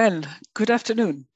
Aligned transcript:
Ben, 0.00 0.26
good 0.54 0.70
afternoon. 0.70 1.26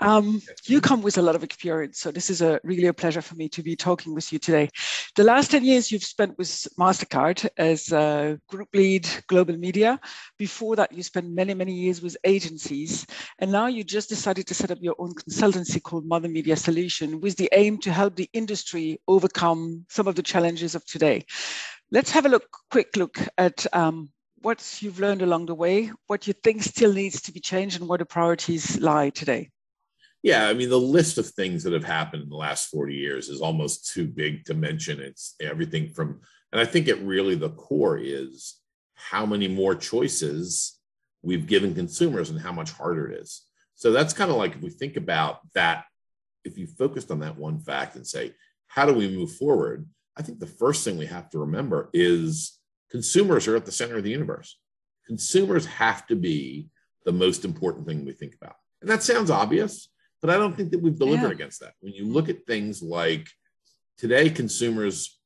Um, 0.00 0.42
you 0.64 0.80
come 0.80 1.00
with 1.00 1.16
a 1.16 1.22
lot 1.22 1.36
of 1.36 1.44
experience, 1.44 2.00
so 2.00 2.10
this 2.10 2.28
is 2.28 2.42
a 2.42 2.58
really 2.64 2.88
a 2.88 2.92
pleasure 2.92 3.22
for 3.22 3.36
me 3.36 3.48
to 3.50 3.62
be 3.62 3.76
talking 3.76 4.16
with 4.16 4.32
you 4.32 4.40
today. 4.40 4.68
The 5.14 5.22
last 5.22 5.52
10 5.52 5.64
years 5.64 5.92
you've 5.92 6.02
spent 6.02 6.36
with 6.36 6.48
MasterCard 6.76 7.48
as 7.56 7.92
a 7.92 8.36
group 8.48 8.68
lead 8.74 9.08
global 9.28 9.56
media. 9.56 10.00
Before 10.38 10.74
that, 10.74 10.90
you 10.92 11.04
spent 11.04 11.30
many, 11.30 11.54
many 11.54 11.72
years 11.72 12.02
with 12.02 12.16
agencies. 12.24 13.06
And 13.38 13.52
now 13.52 13.68
you 13.68 13.84
just 13.84 14.08
decided 14.08 14.48
to 14.48 14.54
set 14.54 14.72
up 14.72 14.78
your 14.80 14.96
own 14.98 15.14
consultancy 15.14 15.80
called 15.80 16.04
Modern 16.04 16.32
Media 16.32 16.56
Solution 16.56 17.20
with 17.20 17.36
the 17.36 17.48
aim 17.52 17.78
to 17.78 17.92
help 17.92 18.16
the 18.16 18.28
industry 18.32 19.00
overcome 19.06 19.86
some 19.88 20.08
of 20.08 20.16
the 20.16 20.24
challenges 20.24 20.74
of 20.74 20.84
today. 20.84 21.24
Let's 21.92 22.10
have 22.10 22.26
a 22.26 22.28
look, 22.28 22.48
quick 22.72 22.96
look 22.96 23.20
at 23.38 23.72
um, 23.72 24.10
what 24.42 24.78
you've 24.80 25.00
learned 25.00 25.22
along 25.22 25.46
the 25.46 25.54
way, 25.54 25.90
what 26.06 26.26
you 26.26 26.32
think 26.32 26.62
still 26.62 26.92
needs 26.92 27.20
to 27.22 27.32
be 27.32 27.40
changed, 27.40 27.80
and 27.80 27.88
where 27.88 27.98
the 27.98 28.04
priorities 28.04 28.78
lie 28.78 29.10
today. 29.10 29.50
Yeah, 30.22 30.48
I 30.48 30.54
mean, 30.54 30.68
the 30.68 30.78
list 30.78 31.18
of 31.18 31.26
things 31.28 31.62
that 31.64 31.72
have 31.72 31.84
happened 31.84 32.22
in 32.22 32.28
the 32.28 32.36
last 32.36 32.68
40 32.68 32.94
years 32.94 33.28
is 33.28 33.40
almost 33.40 33.92
too 33.92 34.06
big 34.06 34.44
to 34.44 34.54
mention. 34.54 35.00
It's 35.00 35.34
everything 35.40 35.88
from, 35.88 36.20
and 36.52 36.60
I 36.60 36.66
think 36.66 36.88
it 36.88 37.00
really 37.00 37.34
the 37.34 37.50
core 37.50 37.98
is 37.98 38.56
how 38.94 39.24
many 39.24 39.48
more 39.48 39.74
choices 39.74 40.78
we've 41.22 41.46
given 41.46 41.74
consumers 41.74 42.30
and 42.30 42.40
how 42.40 42.52
much 42.52 42.70
harder 42.70 43.10
it 43.10 43.20
is. 43.20 43.46
So 43.76 43.92
that's 43.92 44.12
kind 44.12 44.30
of 44.30 44.36
like 44.36 44.56
if 44.56 44.62
we 44.62 44.70
think 44.70 44.96
about 44.96 45.40
that, 45.54 45.84
if 46.44 46.58
you 46.58 46.66
focused 46.66 47.10
on 47.10 47.20
that 47.20 47.38
one 47.38 47.58
fact 47.58 47.96
and 47.96 48.06
say, 48.06 48.34
how 48.66 48.84
do 48.84 48.92
we 48.92 49.08
move 49.08 49.32
forward? 49.32 49.86
I 50.16 50.22
think 50.22 50.38
the 50.38 50.46
first 50.46 50.84
thing 50.84 50.98
we 50.98 51.06
have 51.06 51.30
to 51.30 51.38
remember 51.38 51.88
is 51.94 52.59
consumers 52.90 53.46
are 53.48 53.56
at 53.56 53.66
the 53.66 53.72
center 53.72 53.96
of 53.96 54.04
the 54.04 54.10
universe. 54.10 54.58
Consumers 55.06 55.66
have 55.66 56.06
to 56.08 56.16
be 56.16 56.68
the 57.04 57.12
most 57.12 57.44
important 57.44 57.86
thing 57.86 58.04
we 58.04 58.12
think 58.12 58.34
about. 58.34 58.56
And 58.80 58.90
that 58.90 59.02
sounds 59.02 59.30
obvious, 59.30 59.88
but 60.20 60.30
I 60.30 60.36
don't 60.36 60.56
think 60.56 60.70
that 60.70 60.82
we've 60.82 60.98
delivered 60.98 61.28
yeah. 61.28 61.34
against 61.34 61.60
that. 61.60 61.74
When 61.80 61.92
you 61.92 62.06
look 62.06 62.28
at 62.28 62.46
things 62.46 62.82
like 62.82 63.28
today, 63.98 64.30
consumers 64.30 65.18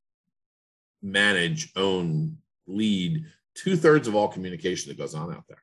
manage, 1.03 1.73
own, 1.77 2.39
lead 2.67 3.27
two 3.55 3.77
thirds 3.77 4.09
of 4.09 4.15
all 4.15 4.29
communication 4.29 4.89
that 4.89 4.98
goes 4.98 5.15
on 5.15 5.33
out 5.33 5.45
there. 5.48 5.62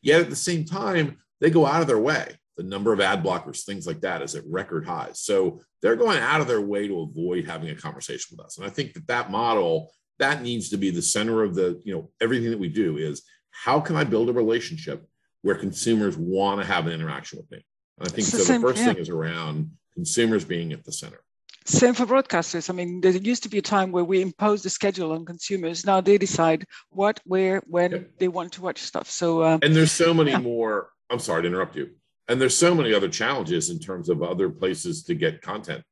Yet 0.00 0.20
at 0.20 0.30
the 0.30 0.36
same 0.36 0.64
time, 0.64 1.18
they 1.40 1.50
go 1.50 1.66
out 1.66 1.80
of 1.80 1.86
their 1.86 1.98
way. 1.98 2.36
The 2.56 2.62
number 2.62 2.92
of 2.92 3.00
ad 3.00 3.24
blockers, 3.24 3.64
things 3.64 3.86
like 3.86 4.00
that, 4.02 4.22
is 4.22 4.34
at 4.34 4.44
record 4.46 4.84
highs. 4.84 5.20
So 5.20 5.60
they're 5.80 5.96
going 5.96 6.18
out 6.18 6.40
of 6.40 6.46
their 6.46 6.60
way 6.60 6.86
to 6.86 7.00
avoid 7.00 7.46
having 7.46 7.70
a 7.70 7.74
conversation 7.74 8.36
with 8.36 8.44
us. 8.44 8.58
And 8.58 8.66
I 8.66 8.70
think 8.70 8.92
that 8.92 9.06
that 9.06 9.30
model 9.30 9.90
that 10.18 10.42
needs 10.42 10.68
to 10.70 10.76
be 10.76 10.90
the 10.90 11.02
center 11.02 11.42
of 11.42 11.54
the 11.54 11.80
you 11.84 11.94
know 11.94 12.10
everything 12.20 12.50
that 12.50 12.58
we 12.58 12.68
do 12.68 12.96
is 12.96 13.22
how 13.50 13.80
can 13.80 13.96
I 13.96 14.04
build 14.04 14.28
a 14.28 14.32
relationship 14.32 15.06
where 15.42 15.54
consumers 15.56 16.16
want 16.16 16.60
to 16.60 16.66
have 16.66 16.86
an 16.86 16.92
interaction 16.92 17.38
with 17.38 17.50
me 17.50 17.64
I 18.00 18.08
think 18.08 18.26
so. 18.26 18.38
The, 18.38 18.44
same, 18.44 18.60
first 18.60 18.78
yeah. 18.78 18.86
thing 18.86 18.96
is 18.96 19.08
around 19.08 19.70
consumers 19.94 20.44
being 20.44 20.72
at 20.72 20.84
the 20.84 20.92
center. 20.92 21.20
Same 21.64 21.94
for 21.94 22.06
broadcasters. 22.06 22.68
I 22.68 22.72
mean, 22.72 23.00
there 23.00 23.12
used 23.12 23.44
to 23.44 23.48
be 23.48 23.58
a 23.58 23.62
time 23.62 23.92
where 23.92 24.02
we 24.02 24.20
imposed 24.20 24.66
a 24.66 24.70
schedule 24.70 25.12
on 25.12 25.24
consumers. 25.24 25.86
Now 25.86 26.00
they 26.00 26.18
decide 26.18 26.64
what, 26.90 27.20
where, 27.24 27.62
when 27.66 27.92
yep. 27.92 28.10
they 28.18 28.28
want 28.28 28.52
to 28.54 28.62
watch 28.62 28.82
stuff. 28.82 29.08
So, 29.08 29.42
uh, 29.42 29.58
and 29.62 29.76
there's 29.76 29.92
so 29.92 30.12
many 30.12 30.32
yeah. 30.32 30.40
more. 30.40 30.90
I'm 31.08 31.20
sorry 31.20 31.42
to 31.42 31.48
interrupt 31.48 31.76
you. 31.76 31.90
And 32.28 32.40
there's 32.40 32.56
so 32.56 32.74
many 32.74 32.92
other 32.92 33.08
challenges 33.08 33.70
in 33.70 33.78
terms 33.78 34.08
of 34.08 34.22
other 34.22 34.48
places 34.48 35.04
to 35.04 35.14
get 35.14 35.42
content. 35.42 35.84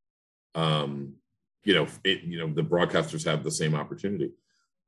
Um, 0.54 1.14
you 1.64 1.74
know, 1.74 1.86
it, 2.04 2.22
you 2.22 2.38
know, 2.38 2.52
the 2.52 2.62
broadcasters 2.62 3.24
have 3.24 3.44
the 3.44 3.50
same 3.50 3.74
opportunity. 3.74 4.32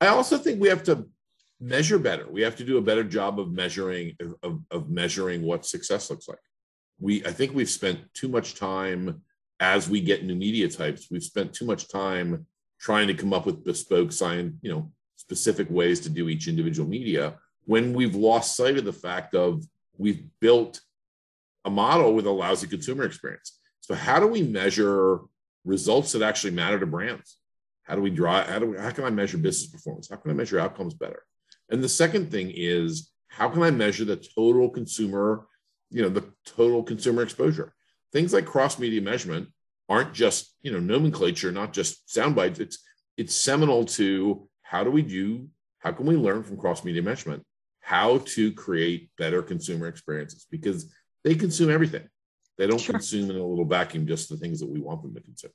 I 0.01 0.07
also 0.07 0.37
think 0.37 0.59
we 0.59 0.69
have 0.69 0.83
to 0.83 1.07
measure 1.59 1.99
better. 1.99 2.27
We 2.29 2.41
have 2.41 2.55
to 2.57 2.63
do 2.63 2.77
a 2.77 2.81
better 2.81 3.03
job 3.03 3.39
of 3.39 3.51
measuring 3.51 4.15
of, 4.41 4.59
of 4.71 4.89
measuring 4.89 5.43
what 5.43 5.65
success 5.65 6.09
looks 6.09 6.27
like 6.27 6.39
we 6.99 7.25
I 7.25 7.31
think 7.31 7.53
we've 7.53 7.69
spent 7.69 7.99
too 8.13 8.27
much 8.27 8.55
time 8.55 9.21
as 9.59 9.89
we 9.89 10.01
get 10.01 10.25
new 10.25 10.35
media 10.35 10.67
types, 10.69 11.07
we've 11.11 11.23
spent 11.23 11.53
too 11.53 11.65
much 11.65 11.89
time 11.89 12.45
trying 12.79 13.07
to 13.07 13.13
come 13.13 13.33
up 13.33 13.45
with 13.45 13.63
bespoke 13.63 14.11
sign, 14.11 14.57
you 14.61 14.71
know, 14.71 14.91
specific 15.15 15.69
ways 15.69 15.99
to 16.01 16.09
do 16.09 16.27
each 16.27 16.47
individual 16.47 16.87
media 16.87 17.35
when 17.65 17.93
we've 17.93 18.15
lost 18.15 18.57
sight 18.57 18.77
of 18.77 18.83
the 18.83 18.91
fact 18.91 19.35
of 19.35 19.63
we've 19.97 20.25
built 20.41 20.81
a 21.65 21.69
model 21.69 22.13
with 22.13 22.25
a 22.25 22.31
lousy 22.31 22.67
consumer 22.67 23.05
experience. 23.05 23.59
So 23.79 23.95
how 23.95 24.19
do 24.19 24.27
we 24.27 24.41
measure 24.41 25.19
results 25.65 26.11
that 26.11 26.21
actually 26.21 26.51
matter 26.51 26.79
to 26.79 26.85
brands? 26.85 27.37
How 27.83 27.95
do 27.95 28.01
we 28.01 28.09
draw? 28.09 28.43
How 28.43 28.59
do 28.59 28.67
we? 28.67 28.77
How 28.77 28.91
can 28.91 29.03
I 29.03 29.09
measure 29.09 29.37
business 29.37 29.69
performance? 29.69 30.09
How 30.09 30.15
can 30.17 30.31
I 30.31 30.33
measure 30.33 30.59
outcomes 30.59 30.93
better? 30.93 31.23
And 31.69 31.83
the 31.83 31.89
second 31.89 32.31
thing 32.31 32.51
is 32.53 33.11
how 33.27 33.49
can 33.49 33.63
I 33.63 33.71
measure 33.71 34.05
the 34.05 34.15
total 34.15 34.69
consumer 34.69 35.47
you 35.93 36.01
know 36.01 36.09
the 36.09 36.25
total 36.45 36.83
consumer 36.83 37.21
exposure 37.21 37.73
things 38.11 38.33
like 38.33 38.45
cross 38.45 38.79
media 38.79 39.01
measurement 39.01 39.47
aren't 39.87 40.13
just 40.13 40.55
you 40.61 40.71
know 40.71 40.79
nomenclature 40.79 41.51
not 41.51 41.71
just 41.71 42.11
sound 42.11 42.35
bites 42.35 42.59
it's 42.59 42.79
it's 43.15 43.35
seminal 43.35 43.85
to 43.85 44.49
how 44.63 44.83
do 44.83 44.89
we 44.89 45.03
do 45.03 45.47
how 45.79 45.91
can 45.91 46.05
we 46.05 46.15
learn 46.15 46.43
from 46.43 46.57
cross 46.57 46.83
media 46.83 47.01
measurement 47.01 47.43
how 47.79 48.17
to 48.19 48.51
create 48.53 49.09
better 49.17 49.43
consumer 49.43 49.87
experiences 49.87 50.47
because 50.49 50.91
they 51.23 51.35
consume 51.35 51.69
everything 51.69 52.07
they 52.57 52.67
don't 52.67 52.79
sure. 52.79 52.93
consume 52.93 53.29
in 53.29 53.37
a 53.37 53.45
little 53.45 53.65
vacuum 53.65 54.05
just 54.07 54.29
the 54.29 54.37
things 54.37 54.59
that 54.59 54.69
we 54.69 54.79
want 54.79 55.01
them 55.01 55.13
to 55.13 55.21
consume 55.21 55.51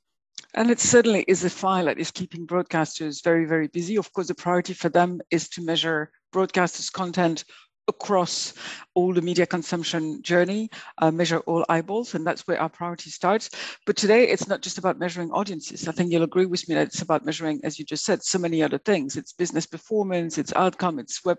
and 0.54 0.70
it 0.70 0.80
certainly 0.80 1.24
is 1.28 1.44
a 1.44 1.50
file 1.50 1.84
that 1.84 1.98
is 1.98 2.10
keeping 2.10 2.46
broadcasters 2.46 3.22
very, 3.22 3.44
very 3.44 3.68
busy. 3.68 3.96
Of 3.96 4.12
course, 4.12 4.28
the 4.28 4.34
priority 4.34 4.72
for 4.72 4.88
them 4.88 5.20
is 5.30 5.48
to 5.50 5.62
measure 5.62 6.10
broadcasters' 6.32 6.92
content 6.92 7.44
across 7.88 8.54
all 8.94 9.14
the 9.14 9.22
media 9.22 9.46
consumption 9.46 10.20
journey, 10.22 10.68
uh, 10.98 11.10
measure 11.10 11.38
all 11.40 11.64
eyeballs, 11.68 12.14
and 12.14 12.26
that's 12.26 12.46
where 12.46 12.60
our 12.60 12.68
priority 12.68 13.10
starts. 13.10 13.50
But 13.86 13.96
today, 13.96 14.28
it's 14.28 14.48
not 14.48 14.60
just 14.60 14.78
about 14.78 14.98
measuring 14.98 15.30
audiences. 15.30 15.88
I 15.88 15.92
think 15.92 16.10
you'll 16.10 16.24
agree 16.24 16.46
with 16.46 16.68
me 16.68 16.74
that 16.74 16.88
it's 16.88 17.02
about 17.02 17.24
measuring, 17.24 17.60
as 17.64 17.78
you 17.78 17.84
just 17.84 18.04
said, 18.04 18.22
so 18.22 18.38
many 18.38 18.62
other 18.62 18.78
things. 18.78 19.16
It's 19.16 19.32
business 19.32 19.66
performance, 19.66 20.36
it's 20.36 20.52
outcome, 20.56 20.98
it's 20.98 21.24
web 21.24 21.38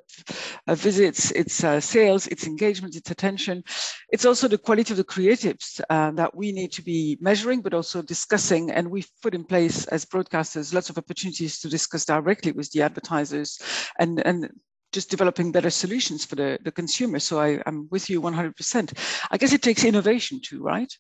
uh, 0.68 0.76
visits, 0.76 1.32
it's 1.32 1.64
uh, 1.64 1.80
sales, 1.80 2.28
it's 2.28 2.48
engagement, 2.48 2.96
it's 2.96 3.12
attention. 3.12 3.64
It's 4.10 4.26
also 4.26 4.48
the 4.48 4.58
quality 4.58 4.94
of 4.94 4.98
the 4.98 5.04
creatives 5.04 5.82
uh, 5.90 6.12
that 6.12 6.36
we 6.36 6.52
need 6.52 6.72
to 6.74 6.82
be 6.82 7.18
measuring, 7.20 7.62
but 7.62 7.74
also 7.74 8.02
discussing. 8.02 8.72
And 8.72 8.90
we've 8.90 9.10
put 9.22 9.36
in 9.36 9.44
place 9.44 9.86
as 9.88 10.06
broadcasters 10.06 10.74
lots 10.74 10.90
of 10.90 10.98
opportunities 10.98 11.60
to 11.60 11.70
discuss 11.70 12.06
directly 12.06 12.54
with 12.54 12.72
the 12.72 12.82
advertisers 12.82 13.60
and, 14.00 14.26
and 14.26 14.50
just 14.92 15.10
developing 15.10 15.52
better 15.52 15.70
solutions 15.70 16.26
for 16.26 16.36
the, 16.36 16.58
the 16.64 16.72
consumer. 16.72 17.20
So 17.20 17.40
I, 17.40 17.62
I'm 17.66 17.88
with 17.92 18.10
you 18.10 18.22
100%. 18.22 18.98
I 19.32 19.38
guess 19.38 19.54
it 19.54 19.62
takes 19.62 19.84
innovation 19.84 20.42
too, 20.44 20.64
right? 20.64 20.92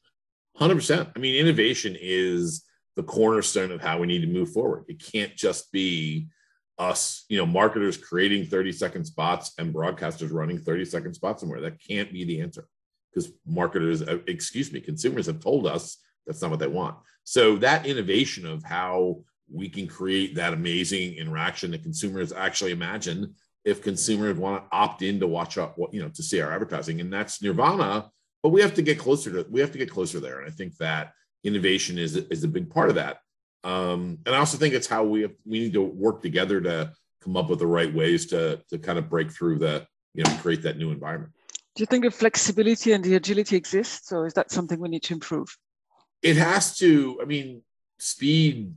100%. 0.59 1.11
I 1.15 1.19
mean, 1.19 1.35
innovation 1.35 1.95
is 1.99 2.65
the 2.95 3.03
cornerstone 3.03 3.71
of 3.71 3.81
how 3.81 3.97
we 3.99 4.07
need 4.07 4.21
to 4.21 4.27
move 4.27 4.51
forward. 4.51 4.85
It 4.87 5.03
can't 5.03 5.35
just 5.35 5.71
be 5.71 6.27
us, 6.77 7.25
you 7.29 7.37
know, 7.37 7.45
marketers 7.45 7.97
creating 7.97 8.45
30 8.45 8.71
second 8.71 9.05
spots 9.05 9.53
and 9.57 9.73
broadcasters 9.73 10.31
running 10.31 10.59
30 10.59 10.85
second 10.85 11.13
spots 11.13 11.41
somewhere. 11.41 11.61
That 11.61 11.81
can't 11.85 12.11
be 12.11 12.23
the 12.23 12.41
answer 12.41 12.67
because 13.13 13.31
marketers, 13.45 14.01
uh, 14.01 14.19
excuse 14.27 14.71
me, 14.71 14.79
consumers 14.79 15.25
have 15.25 15.39
told 15.39 15.67
us 15.67 15.97
that's 16.25 16.41
not 16.41 16.51
what 16.51 16.59
they 16.59 16.67
want. 16.67 16.95
So 17.23 17.57
that 17.57 17.85
innovation 17.85 18.45
of 18.45 18.63
how 18.63 19.21
we 19.51 19.67
can 19.67 19.87
create 19.87 20.35
that 20.35 20.53
amazing 20.53 21.15
interaction 21.15 21.71
that 21.71 21.83
consumers 21.83 22.31
actually 22.31 22.71
imagine 22.71 23.33
if 23.65 23.81
consumers 23.81 24.37
want 24.37 24.63
to 24.63 24.75
opt 24.75 25.01
in 25.01 25.19
to 25.19 25.27
watch 25.27 25.57
up 25.57 25.77
what 25.77 25.93
you 25.93 26.01
know 26.01 26.09
to 26.09 26.23
see 26.23 26.41
our 26.41 26.51
advertising 26.51 27.01
and 27.01 27.11
that's 27.11 27.41
nirvana 27.41 28.09
but 28.41 28.49
we 28.49 28.61
have 28.61 28.73
to 28.73 28.81
get 28.81 28.97
closer 28.97 29.31
to 29.31 29.49
we 29.49 29.59
have 29.59 29.71
to 29.71 29.77
get 29.77 29.89
closer 29.89 30.19
there 30.19 30.39
and 30.39 30.47
i 30.47 30.51
think 30.51 30.75
that 30.77 31.11
innovation 31.43 31.97
is 31.97 32.15
is 32.15 32.43
a 32.43 32.47
big 32.47 32.69
part 32.69 32.89
of 32.89 32.95
that. 32.95 33.19
Um, 33.63 34.19
and 34.25 34.33
i 34.35 34.37
also 34.37 34.57
think 34.57 34.73
it's 34.73 34.87
how 34.87 35.03
we 35.03 35.21
have, 35.21 35.33
we 35.45 35.59
need 35.59 35.73
to 35.73 35.81
work 35.81 36.21
together 36.21 36.61
to 36.61 36.93
come 37.21 37.35
up 37.35 37.49
with 37.49 37.59
the 37.59 37.67
right 37.67 37.93
ways 37.93 38.25
to 38.27 38.61
to 38.69 38.77
kind 38.77 38.97
of 38.97 39.09
break 39.09 39.31
through 39.31 39.59
the 39.59 39.85
you 40.13 40.23
know 40.23 40.31
create 40.37 40.61
that 40.63 40.77
new 40.77 40.91
environment. 40.91 41.33
Do 41.75 41.81
you 41.81 41.85
think 41.85 42.03
the 42.05 42.11
flexibility 42.11 42.93
and 42.93 43.03
the 43.03 43.15
agility 43.15 43.55
exists 43.55 44.11
or 44.11 44.25
is 44.25 44.33
that 44.33 44.51
something 44.51 44.79
we 44.79 44.89
need 44.89 45.03
to 45.03 45.13
improve? 45.13 45.49
It 46.21 46.37
has 46.37 46.77
to 46.77 47.19
i 47.21 47.25
mean 47.25 47.61
speed 47.97 48.73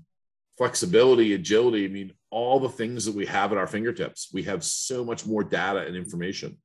flexibility 0.58 1.35
agility 1.35 1.85
i 1.85 1.88
mean 1.88 2.12
all 2.32 2.58
the 2.58 2.69
things 2.69 3.05
that 3.05 3.14
we 3.14 3.26
have 3.26 3.52
at 3.52 3.58
our 3.58 3.67
fingertips. 3.67 4.31
We 4.32 4.43
have 4.44 4.64
so 4.64 5.05
much 5.05 5.26
more 5.26 5.44
data 5.44 5.81
and 5.81 5.94
information. 5.94 6.56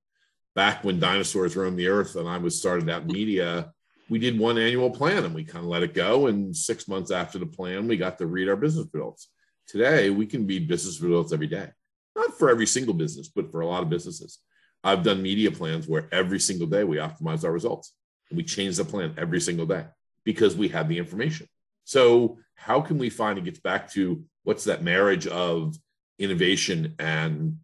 Back 0.56 0.84
when 0.84 1.00
dinosaurs 1.00 1.56
roamed 1.56 1.78
the 1.78 1.90
earth 1.90 2.16
and 2.16 2.28
I 2.28 2.38
was 2.38 2.58
started 2.58 2.90
out 2.90 3.06
media, 3.06 3.72
we 4.10 4.18
did 4.18 4.40
one 4.40 4.58
annual 4.58 4.90
plan 4.90 5.26
and 5.26 5.36
we 5.36 5.44
kind 5.44 5.66
of 5.66 5.70
let 5.70 5.84
it 5.84 5.94
go. 5.94 6.28
And 6.28 6.56
six 6.56 6.88
months 6.88 7.12
after 7.12 7.38
the 7.38 7.46
plan, 7.46 7.88
we 7.88 7.98
got 7.98 8.18
to 8.20 8.26
read 8.26 8.48
our 8.48 8.56
business 8.56 8.88
results. 8.94 9.28
Today, 9.68 10.10
we 10.10 10.26
can 10.26 10.48
read 10.48 10.70
business 10.70 11.02
results 11.02 11.34
every 11.34 11.48
day. 11.48 11.70
Not 12.16 12.40
for 12.40 12.50
every 12.50 12.66
single 12.66 12.94
business, 12.94 13.28
but 13.28 13.52
for 13.52 13.60
a 13.60 13.68
lot 13.68 13.84
of 13.84 13.90
businesses. 13.90 14.40
I've 14.86 15.04
done 15.04 15.22
media 15.22 15.52
plans 15.52 15.86
where 15.86 16.08
every 16.14 16.40
single 16.40 16.68
day 16.68 16.86
we 16.86 16.96
optimize 16.96 17.44
our 17.44 17.52
results 17.52 17.94
and 18.30 18.38
we 18.38 18.44
change 18.44 18.78
the 18.78 18.86
plan 18.86 19.14
every 19.18 19.42
single 19.42 19.66
day 19.66 19.86
because 20.24 20.56
we 20.56 20.70
have 20.70 20.88
the 20.88 20.98
information. 20.98 21.48
So, 21.84 22.40
how 22.56 22.82
can 22.82 22.98
we 22.98 23.10
find 23.10 23.38
it 23.38 23.44
gets 23.44 23.60
back 23.60 23.92
to 23.92 24.24
what's 24.48 24.64
that 24.64 24.82
marriage 24.82 25.28
of 25.28 25.76
innovation 26.20 26.96
and 27.00 27.58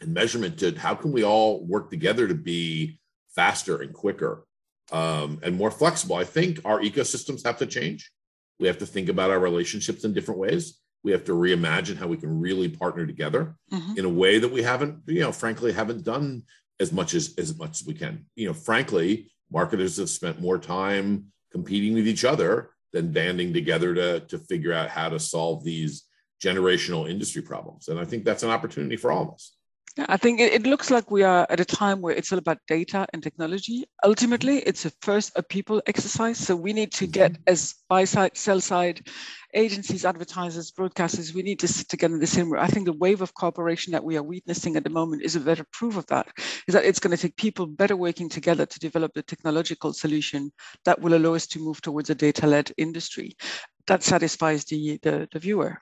and 0.00 0.14
measurement 0.14 0.58
to 0.58 0.72
how 0.78 0.94
can 0.94 1.12
we 1.12 1.22
all 1.22 1.64
work 1.66 1.90
together 1.90 2.26
to 2.26 2.34
be 2.34 2.98
faster 3.36 3.82
and 3.82 3.92
quicker 3.92 4.46
um, 4.90 5.38
and 5.42 5.56
more 5.56 5.70
flexible. 5.70 6.16
I 6.16 6.24
think 6.24 6.60
our 6.64 6.80
ecosystems 6.80 7.44
have 7.44 7.58
to 7.58 7.66
change. 7.66 8.10
We 8.58 8.66
have 8.68 8.78
to 8.78 8.86
think 8.86 9.10
about 9.10 9.30
our 9.30 9.38
relationships 9.38 10.04
in 10.04 10.14
different 10.14 10.40
ways. 10.40 10.80
We 11.02 11.12
have 11.12 11.24
to 11.24 11.32
reimagine 11.32 11.98
how 11.98 12.06
we 12.06 12.16
can 12.16 12.40
really 12.40 12.68
partner 12.68 13.06
together 13.06 13.54
mm-hmm. 13.70 13.98
in 13.98 14.06
a 14.06 14.08
way 14.08 14.38
that 14.38 14.50
we 14.50 14.62
haven't, 14.62 15.00
you 15.06 15.20
know, 15.20 15.32
frankly, 15.32 15.72
haven't 15.72 16.04
done 16.04 16.44
as 16.80 16.90
much 16.90 17.12
as 17.12 17.34
as 17.36 17.56
much 17.58 17.82
as 17.82 17.86
we 17.86 17.92
can. 17.92 18.24
You 18.34 18.46
know, 18.46 18.54
frankly, 18.54 19.30
marketers 19.52 19.98
have 19.98 20.08
spent 20.08 20.40
more 20.40 20.58
time 20.58 21.26
competing 21.52 21.92
with 21.92 22.08
each 22.08 22.24
other 22.24 22.70
than 22.94 23.12
banding 23.12 23.52
together 23.52 23.94
to 23.94 24.20
to 24.20 24.38
figure 24.38 24.72
out 24.72 24.88
how 24.88 25.10
to 25.10 25.20
solve 25.20 25.64
these 25.64 26.04
generational 26.44 27.08
industry 27.08 27.42
problems. 27.42 27.88
And 27.88 27.98
I 27.98 28.04
think 28.04 28.24
that's 28.24 28.42
an 28.42 28.50
opportunity 28.50 28.96
for 28.96 29.10
all 29.10 29.22
of 29.22 29.30
us. 29.34 29.52
Yeah, 29.96 30.06
I 30.08 30.16
think 30.16 30.40
it, 30.40 30.66
looks 30.66 30.90
like 30.90 31.08
we 31.08 31.22
are 31.22 31.46
at 31.48 31.60
a 31.60 31.64
time 31.64 32.00
where 32.00 32.16
it's 32.16 32.32
all 32.32 32.38
about 32.40 32.58
data 32.66 33.06
and 33.12 33.22
technology. 33.22 33.84
Ultimately, 34.04 34.58
it's 34.58 34.84
a 34.84 34.90
first 35.02 35.30
a 35.36 35.42
people 35.42 35.80
exercise. 35.86 36.36
So 36.36 36.56
we 36.56 36.72
need 36.72 36.90
to 36.94 37.06
get 37.06 37.36
as 37.46 37.76
buy 37.88 38.04
side, 38.04 38.36
sell 38.36 38.60
side, 38.60 39.06
agencies, 39.54 40.04
advertisers, 40.04 40.72
broadcasters, 40.72 41.32
we 41.32 41.42
need 41.42 41.60
to 41.60 41.68
sit 41.68 41.88
together 41.88 42.14
in 42.14 42.20
the 42.20 42.26
same 42.26 42.50
room. 42.50 42.60
I 42.60 42.66
think 42.66 42.86
the 42.86 42.92
wave 42.92 43.22
of 43.22 43.34
cooperation 43.34 43.92
that 43.92 44.02
we 44.02 44.16
are 44.16 44.22
witnessing 44.22 44.74
at 44.74 44.82
the 44.82 44.90
moment 44.90 45.22
is 45.22 45.36
a 45.36 45.40
better 45.40 45.64
proof 45.72 45.96
of 45.96 46.06
that, 46.06 46.26
is 46.66 46.74
that 46.74 46.84
it's 46.84 46.98
going 46.98 47.16
to 47.16 47.22
take 47.22 47.36
people 47.36 47.66
better 47.66 47.96
working 47.96 48.28
together 48.28 48.66
to 48.66 48.78
develop 48.80 49.12
the 49.14 49.22
technological 49.22 49.92
solution 49.92 50.50
that 50.84 51.00
will 51.00 51.14
allow 51.14 51.34
us 51.34 51.46
to 51.46 51.60
move 51.60 51.80
towards 51.80 52.10
a 52.10 52.16
data-led 52.16 52.72
industry 52.78 53.36
that 53.86 54.02
satisfies 54.02 54.64
the, 54.64 54.98
the, 55.02 55.28
the 55.32 55.38
viewer. 55.38 55.78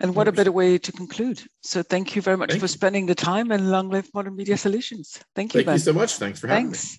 And 0.00 0.14
what 0.14 0.28
a 0.28 0.32
better 0.32 0.52
way 0.52 0.78
to 0.78 0.92
conclude. 0.92 1.42
So 1.62 1.82
thank 1.82 2.14
you 2.14 2.22
very 2.22 2.36
much 2.36 2.50
thank 2.50 2.60
for 2.60 2.68
spending 2.68 3.06
the 3.06 3.14
time 3.14 3.50
and 3.50 3.70
long 3.70 3.90
live 3.90 4.08
modern 4.14 4.36
media 4.36 4.56
solutions. 4.56 5.18
Thank 5.34 5.54
you. 5.54 5.60
Thank 5.60 5.66
ben. 5.66 5.74
you 5.74 5.80
so 5.80 5.92
much. 5.92 6.14
Thanks 6.14 6.40
for 6.40 6.48
having 6.48 6.66
Thanks. 6.66 6.94
me. 6.94 6.98